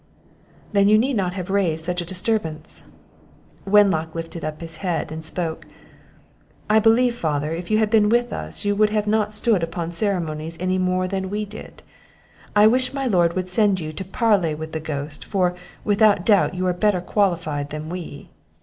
"Then 0.71 0.87
you 0.87 0.97
need 0.97 1.15
not 1.15 1.35
have 1.35 1.51
raised 1.51 1.85
such 1.85 2.01
a 2.01 2.05
disturbance." 2.05 2.85
Wenlock 3.67 4.15
lifted 4.15 4.43
up 4.43 4.59
his 4.59 4.77
head, 4.77 5.11
and 5.11 5.23
spoke 5.23 5.67
"I 6.67 6.79
believe, 6.79 7.13
father, 7.15 7.51
if 7.53 7.69
you 7.69 7.77
had 7.77 7.91
been 7.91 8.09
with 8.09 8.33
us, 8.33 8.65
you 8.65 8.75
would 8.75 8.91
not 9.05 9.25
have 9.27 9.33
stood 9.35 9.61
upon 9.61 9.91
ceremonies 9.91 10.57
any 10.59 10.79
more 10.79 11.07
than 11.07 11.29
we 11.29 11.45
did. 11.45 11.83
I 12.55 12.65
wish 12.65 12.95
my 12.95 13.05
lord 13.05 13.33
would 13.33 13.49
send 13.51 13.79
you 13.79 13.93
to 13.93 14.03
parley 14.03 14.55
with 14.55 14.71
the 14.71 14.79
ghost; 14.79 15.23
for, 15.23 15.53
without 15.83 16.25
doubt, 16.25 16.55
you 16.55 16.65
are 16.65 16.73
better 16.73 16.99
qualified 16.99 17.69
than 17.69 17.87
we." 17.87 18.31